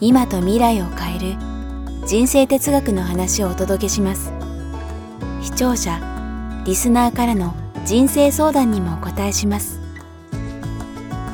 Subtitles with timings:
[0.00, 1.36] 今と未来を変える
[2.04, 4.32] 人生哲学の話をお届けします。
[5.40, 6.00] 視聴者
[6.66, 7.54] リスナーからの
[7.84, 9.78] 人生相談にもお答えします。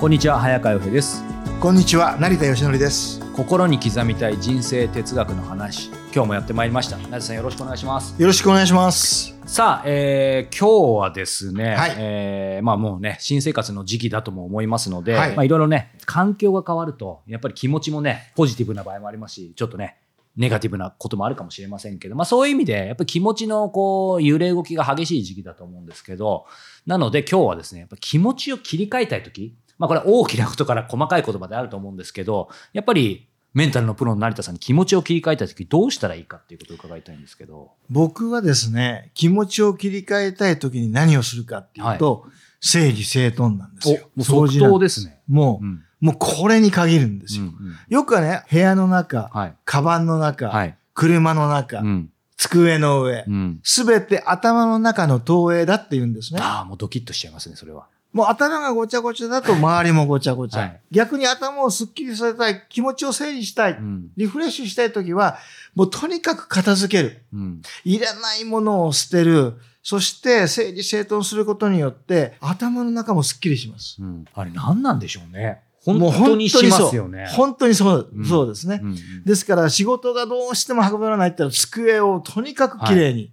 [0.00, 1.24] こんにちは早川洋平です。
[1.60, 3.20] こんにちは成田義則です。
[3.34, 6.98] 心に刻みたい人生哲学の話今日もやってまいりました。
[6.98, 8.20] 成田さんよろしくお願いします。
[8.20, 9.34] よろしくお願いします。
[9.46, 11.94] さあ、えー、今日はですね、はい。
[11.96, 15.34] えーまあもうね新生活の時期だとも思いますので、はい。
[15.34, 19.96] まあいろいろね環境が変わるとやっぱり気持ちもねポジティブな場合もありますしちょっとね
[20.36, 26.44] ネガティブなこともあるかもしれませんけど、まあそういう意味で、やっぱり気持ちのこう、揺れ動きが激しい時期だと思うんですけど、
[26.86, 37.72] なので今日はですね、やっぱ気持ちを切り替えたい時まあこれは大きなことから細かい言葉であると思うんですけど、やっぱりメンタルのプロの成田さんに気持ちを切り替えたい時どうしたらいいかっていうことを伺いたいんですけど。
[37.90, 42.24] 僕はですね気持ちを切り替えたい時に何をするかっていうと、
[42.60, 45.20] 整理整頓なんですよもう即掃除ですね。
[45.28, 45.84] もう、うん。
[46.00, 47.54] もうこれに限るんですよ、うんうん
[47.88, 49.54] よくはね部屋の中、はい。
[49.64, 50.76] カバンの中、はい。
[50.94, 52.10] 車の中、うん。
[52.36, 53.60] 机の上うん。
[53.62, 56.40] すべて頭の中の投影だって言うんですね。
[56.42, 57.86] ああ、もうドキッとしちゃいますね、それは。
[58.12, 60.60] もう頭がごちゃごちゃだと周りもごちゃごちゃ。
[60.60, 64.10] はい逆に頭をすっきりさせたい、気持ちを整理したい、うん。
[64.16, 65.38] リフレッシュしたいときは、
[65.74, 67.22] もうとにかく片付ける。
[67.32, 67.62] うん。
[67.84, 69.54] いらないものを捨てる。
[69.82, 73.96] そして整理整頓することによって頭の中もすっきりします。
[74.00, 74.24] うん。
[74.34, 75.62] あれ何なんでしょうね。
[75.84, 77.26] 本当にしますよね。
[77.30, 78.80] 本当にそう、うんそうですね。
[78.82, 83.30] うんですから仕事がどうしても運べないったら机をとにかくきれいに、うん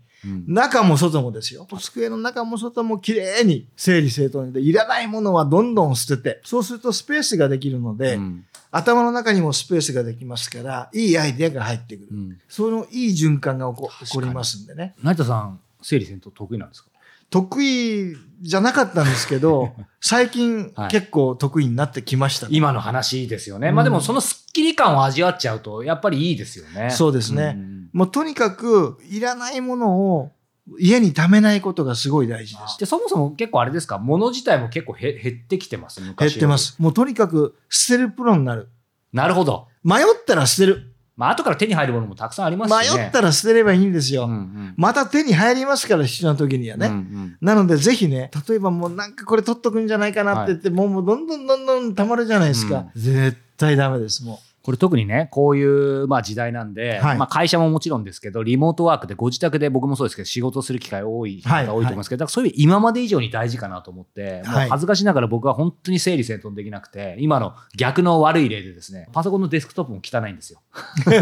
[0.48, 1.68] 中も外もですよ。
[1.80, 12.08] 机の中も外もきれいに整理整頓で、いらないものはどんどん捨てて、そうするとスペースができるので、うん頭の中にもスペースができますから、いいアイデアが入ってくる。
[12.12, 14.94] うんそのいい循環が起こ起こりますんでね。
[15.02, 16.90] 成田さん、整理整頓得意なんですか？
[17.32, 23.70] 得意じゃなかったんですけど、 最近はい結構得意になってきましたね、今の話ですよね。
[23.70, 26.90] うんまあでもそのスッキリ感を味わっちゃうと、やっぱりいいですよね。
[26.92, 30.32] そうですねんもうとにかく、いらないものを
[30.78, 32.78] 家に貯めないことがすごい大事です。
[32.80, 36.58] でそもそも結構あれですか、物自体も結構へ減ってきてます、減昔よりってま。
[36.58, 36.76] す。
[36.80, 38.70] もうとにかく捨てるプロになる。
[39.12, 39.68] なるほど。
[39.84, 40.94] 迷ったら捨てる。
[41.16, 43.02] まあ後から手に入るものもたくさんありますしね。
[43.02, 44.26] 迷ったら捨てればいいんですよ。
[44.26, 46.88] うんうんまた手に入りますから、必要な時にはね。
[46.88, 52.86] うんうんなので、ぜひね、例えばもうなんかこれ取っとくんじゃないかなって言って、もうもうどんどんどんどん溜まるじゃないですか。
[52.96, 70.62] 絶対ダメです、もこれ特にね、こういう、まあ、時代なんで、はいまあ、会社ももちろんですけど、リモートワークでご自宅で僕もそうですけど、仕事する機会多い方多いと思いますけど、だからそういう今まで以上に大事かなと思って、恥ずかしながら僕は本当に整理整頓できなくて、今の逆の悪い例でですね、パソコンのデスクトップも汚いんですよ。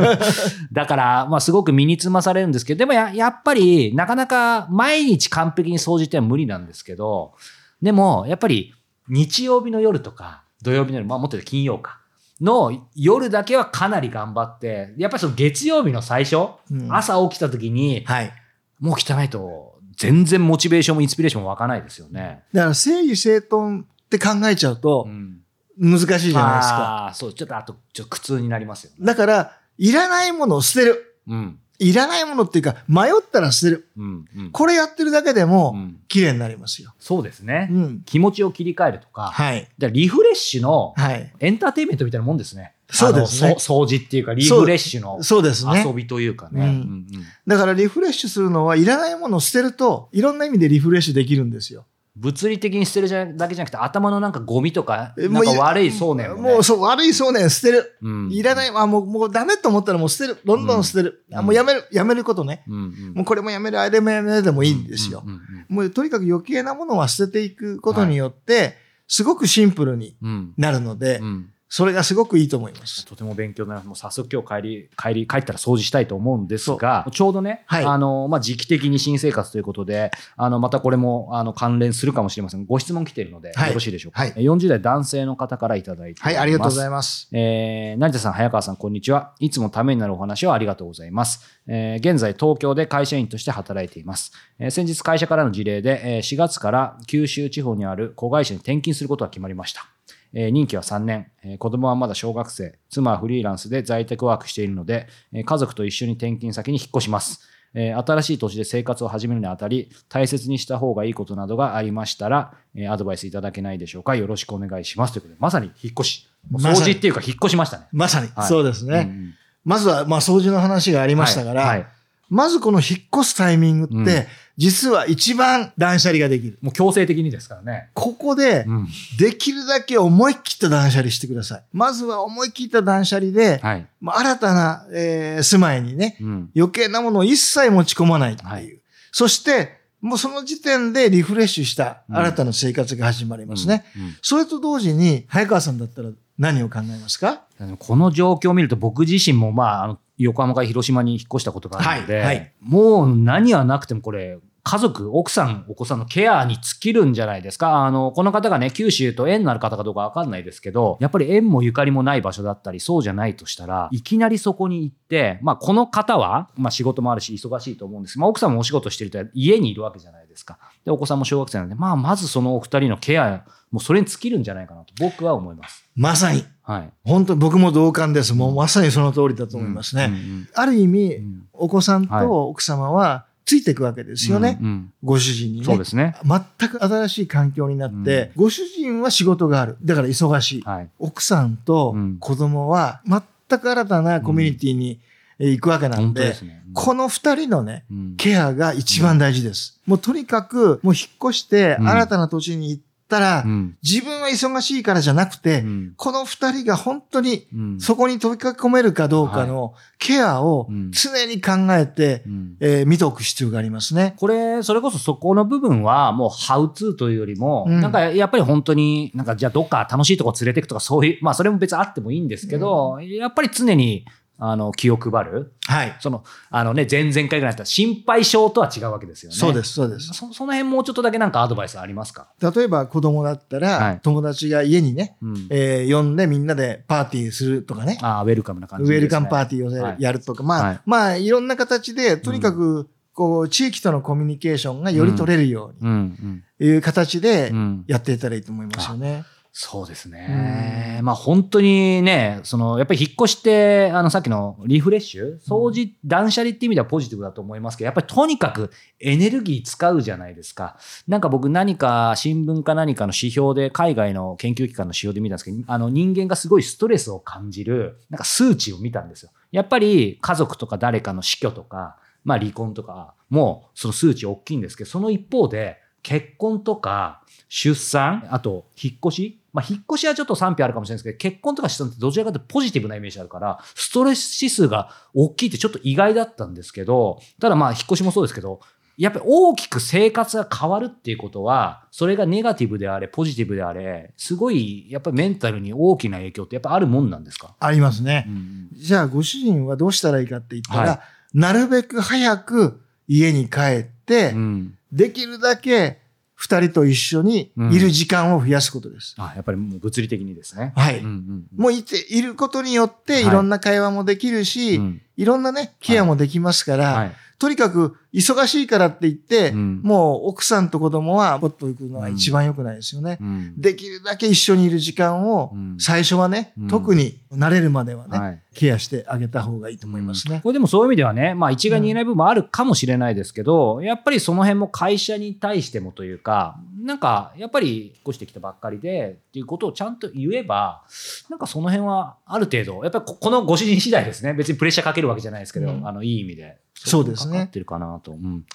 [0.73, 7.35] だから、まあ、すごく身につまされるんですけど、でもややっぱり、なかなか毎日完璧に掃除ってのは無理なんですけど、
[7.81, 8.73] でも、やっぱり
[9.07, 12.01] 日曜日の夜とか、土曜日の夜、まあ、もっと金曜か。
[12.41, 18.31] の夜だけはかなり頑張って、やっぱりその月曜日の最初、うん朝起きた時に、はい。
[18.79, 22.43] もう汚いと、全然モチベーションもインスピレーションも湧かないですよね。
[22.53, 25.39] だから整理整頓って考えちゃうとうん
[25.79, 26.77] 難しいじゃないですか。
[26.77, 29.05] ああ、そう、ちょっとあと、ちょっと苦痛になりますよね。
[29.05, 31.19] だから、いらないものを捨てる。
[31.27, 31.59] うん。
[31.79, 33.89] いらないものっていうか、迷ったら捨てる。
[33.97, 34.25] うん。
[34.35, 34.51] うん。
[34.51, 36.93] これやってるだけでうも、ん綺麗になりますよ。
[36.99, 37.69] そうですね。
[37.71, 38.01] うん。
[38.05, 39.61] 気持ちを切り替えるとか、はい。
[39.61, 41.31] だからリフレッシュのはい。
[41.39, 42.73] エンターテインメントみたいなもんですね。
[42.89, 45.93] そうですね掃除っていうか、リフレッシュのそうですね遊。
[45.93, 46.61] びというかね。
[46.61, 47.07] うんうん
[47.45, 51.85] だからリフレッシュするのは、いらないものを捨てると、いろんな意味でリフレッシュできるんですよ。
[52.19, 56.41] 物理的に捨てるじゃだけじゃなくて、頭のなんかゴミとか、えなんか悪い想念も、ね。
[56.53, 57.95] もうそう、悪い想念捨てる。
[58.01, 60.39] うんいらない、あ、もう、もうダメと思ったらもう捨てる。
[60.43, 61.23] どんどん捨てる。
[61.29, 62.63] うんあもうやめる、やめることね。
[62.67, 65.29] うんうんもうこれもやめる、あれもやめるでもいいんですよう。
[65.29, 68.75] んもうとにかく余計なものは捨てていくことによって、
[69.07, 73.05] すごくシンプルにうんうんなるのでう、んそれがすごくいいと思います。
[73.05, 73.87] とても勉強になります。
[73.87, 82.65] もう早速今日帰り、帰り、帰ったら掃除したいと思うんですが、ちょうどね、はいあの、まあ、時期的に新生活ということで、あの、またこれも、あの、関連するかもしれません。
[82.65, 84.21] ご質問来ているので、はいよろしいでしょうか？
[84.21, 86.23] はい40代男性の方からいただいております。
[86.23, 87.27] はい、ありがとうございまます。
[87.33, 89.33] えー成田さん、早川さん、こんにちは。
[89.39, 91.45] いつもためになるお話をありがとうございます。
[91.67, 94.31] えー現在、東京で会社員として働いています。
[94.57, 99.89] えー先日、会社からの事例で、えー4月から九州地方にある子会社に転勤することが決まりました。
[100.33, 107.41] えー任期は3年、えー子供はまだ小学生、妻はフリーランスで在宅ワークしているので、えー家族と一緒に転勤先に引っ越します。
[107.73, 114.15] えー新しい土地で生活を始めるにあたり、大切にした方がいいことなどがありましたら、えーアドバイスいただけないでしょうか。
[114.15, 115.13] よろしくお願いします。
[115.13, 116.27] ということで、まさに引っ越し。
[116.53, 117.85] 掃除っていうか引っ越しましたね。
[117.91, 119.09] まさに、はいそうですね。
[119.09, 119.33] うんうん
[119.65, 121.87] まずは、まあ、掃除の話がありましたから、はいはい
[122.29, 124.25] まずこの引っ越すタイミングって、うん
[124.57, 126.57] 実は一番断捨離ができる。
[126.61, 127.89] もう強制的にですからね。
[127.93, 128.87] ここで、うん
[129.19, 131.63] できるだけ思い切った断捨離してください。
[131.71, 133.87] まずは思い切った断捨離で、はい。
[134.01, 136.49] まあ、新たな、えー住まいにね、うん。
[136.55, 138.49] 余計なものを一切持ち込まないっていう。
[138.49, 138.73] はい
[139.11, 143.85] そして、もうその時点でリフレッシュしたうん新たな生活が始まりますね。
[143.95, 147.41] うんうんそれと同時に、早川さんだったら何を考えますか？
[147.79, 154.37] この状況を見ると僕自身もまあ横浜から広島に引っ越したことがあるので、はいはいもう何はなくてもこれ
[154.69, 157.85] 家族奥さんお子さんのケアに尽きるんじゃないですか？
[157.85, 175.83] あのこの方がね九州と縁のある方かどうか分かんないですけどやっぱり縁もゆかりもない場所だったりそうじゃないとしたらいきなりそこに行って、まあ、この方は、まあ、仕事もあるし忙しいと思うんですまあ、奥さんもお仕事してると家にいるわけじゃないですかでお子さんも小学生なので、まあ、まずそのお二人のケアもうそれに尽きるんじゃないかなと僕は思います。
[175.95, 176.45] まさに。
[176.61, 178.33] はい本当に僕も同感です。
[178.33, 180.05] もうまさにその通りだと思いますね。
[180.05, 184.57] うんうんある意味、うんお子さんはいと奥様はついていくわけですよね。
[184.61, 185.65] うんうんご主人にね。
[185.65, 186.15] そうですね。
[186.59, 189.77] 全く新しい環境になって、ご主人は仕事がある。
[189.81, 190.61] だから忙しい。
[190.63, 190.89] はい。
[190.99, 194.99] 奥さんとうん子供は全く新たなコミュニティに
[195.39, 196.61] えー行くわけなんで、ですね。
[196.73, 199.79] この二人のね、うんケアが一番大事です。
[199.85, 203.77] もうとにかく、もう引っ越してうん新たな土地に行ったら、うん。
[203.83, 205.93] 自分は忙しいからじゃなくて、うん。
[205.95, 207.79] この二人が本当にうん。
[207.79, 210.91] そこに飛び込めるかどうかのケアをうん。
[210.91, 212.57] 常に考えて、うん。
[212.59, 214.15] えー見ておく必要がありますね。
[214.17, 217.81] これ、それこそそこの部分はもうハウツーというよりも、うん。
[217.81, 224.05] なんかやっぱり本当に、なんかじゃあどっか楽しいとこ連れてくとかそういう、まあそれも別にあってもいいんですけど、やっぱり常に、
[224.39, 225.53] あの、気を配る。
[225.65, 225.97] はい。
[225.99, 229.35] その、あのね、前々回ぐらいだったら心配性とは違うわけですよね。
[229.35, 230.13] そうです、そうです。
[230.13, 232.29] そその辺もうちょっとだけなんかアドバイスありますか？
[232.39, 235.47] 例えば子供だったら、はい友達が家にね、うん。
[235.49, 237.97] えー呼んでみんなでパーティーするとかね。
[238.01, 239.07] ああ、ウェルカムな感ウじです、ね。
[239.07, 246.43] ェルカムパーティーをはいやるとか、まあ、はいまあ、いろんな形で、とにかく、こう、地域とのコミュニケーションがより取れるよううん、うん。
[246.59, 249.23] にいう形でうんやっていったらいいと思いますよね。
[249.59, 250.99] そうですね。
[251.01, 258.69] まあ本当にね、そのやっぱり引っ越して、あのさっきのリフレッシュ、掃除、断捨離って意味ではポジティブだと思いますけど、やっぱりとにかく
[258.99, 260.77] エネルギー使うじゃないですか。
[261.07, 269.31] なんか僕何か新聞か何かの指標で、海外の研究機関の指標で見たんですけど、あの人間がすごいストレスを感じる、なんか数値を見たんですよ。
[269.51, 288.59] やっぱり家族とか誰かの死去とか、まあ離婚とかもその数値大きいんですけど、その一方で結婚とか出産、あと引っ越し、まあ、引っ越しはちょっと賛否あるかもしれないですけど、結婚とか出産ってどちらかというとポジティブなイメージあるから、ストレス指数が大きいってちょっと意外だったんですけど、ただまあ引っ越しもそうですけど、
[288.99, 298.25] やっぱり大きく生活が変わるっていうことは、それがネガティブであれ、ポジティブであれ、すごいやっぱりメンタルに大きな影響ってやっぱあるもんなんですか、ありますね。
[298.27, 298.69] うん。
[298.73, 300.99] じゃあ、ご主人はどうしたらいいかって言ったら、はい。
[301.33, 304.77] なるべく早く家に帰って、うん。
[304.91, 305.99] できるだけ
[306.39, 309.15] 二人と一緒にいる時間を増やすことです。
[309.17, 310.71] あやっぱりもう物理的にですね。
[310.75, 310.99] はい。
[310.99, 311.47] うんうんうん。
[311.57, 313.25] もういて、いることによってはい。
[313.25, 315.01] いろんな会話もできるし、うん。
[315.17, 319.81] いろんなね、ケアもできますから、はいとにかく忙しいからって言って、うん。
[319.83, 323.19] もう奥さんと子供はポッと行くのは一番良くないですよね。
[323.21, 323.61] うん。
[323.61, 325.77] できるだけ一緒にいる時間をうん。
[325.79, 326.67] 最初はね、うん。
[326.67, 328.41] 特に慣れるまではね、はい。
[328.55, 330.39] ケアしてあげた方がいいと思いますね。
[330.41, 340.85] これでもそういう意味ではね、まあ一概に言えない部分もあるかもしれないですけど、やっぱりその辺も会社に対してもというか、なんかやっぱり引っ越してきたばっかりでっていうことをちゃんと言えば、
[341.29, 344.33] なんかその辺はある程度、やっぱりここのご主人次第ですね。
[344.33, 346.59] 別にプレッシャーかけるわけじゃないですけど、うんあの、いい意味で。
[346.75, 348.45] そうですねかかってるかなと、うん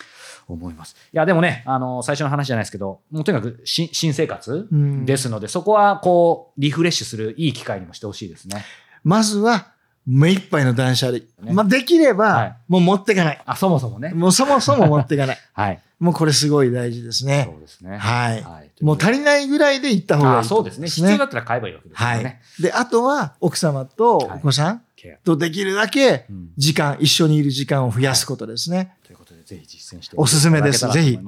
[0.49, 0.97] 思います。
[1.13, 8.65] いや、でもね、あの、最初の話じゃないですけど、もうとにかく新新生活うんですので、そこはこう、リフレッシュするいい機会にもしてほしいですね。
[9.05, 9.73] まずは、
[10.07, 11.19] 目いっぱいの断捨離。
[11.19, 13.43] ねまあ、できれば、はいもう持っていかない。
[13.45, 14.11] あ、そもそもね。
[14.11, 15.39] もうそもそも持っていかない。
[15.53, 15.81] はい。
[16.01, 17.49] もうこれすごい大事ですね。
[17.49, 17.97] そうですね。
[17.97, 20.89] はいはいもう足りないぐらいで行った方がいいあそうですね。
[20.89, 21.25] 必要だね。
[21.27, 22.41] ったら買えばいいわけですかはい。
[22.61, 24.83] で、あとは、奥様とお子さん
[25.23, 28.95] とできるだけうん時間、一緒にいる時間を増やすことですね。
[29.07, 29.15] とい
[29.55, 31.25] ぜひ実践しておすすめですいただけたらと思い。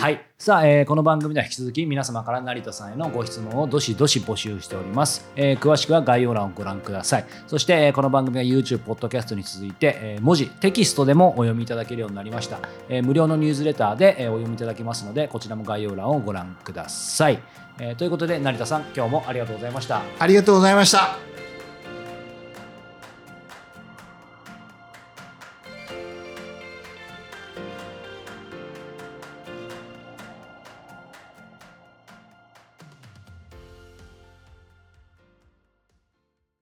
[0.00, 5.24] はいさあ、えーこの番組では引き続き皆様から成田さんへのご質問をどしどし募集しております。
[5.36, 7.24] えー詳しくは概要欄をご覧ください。
[7.46, 12.58] そして、えーこの番組は YouTube、ポッドキャストに続いて、えー文字、テキストでもお読みいただけるようになりました。
[12.88, 17.40] えー無料のニュースレターで、えーお読みいただけますので、こちらも概要欄をご覧ください。
[17.78, 20.02] えーということで、成田さん、今日もありがとうございました。
[20.18, 21.35] ありがとうございました。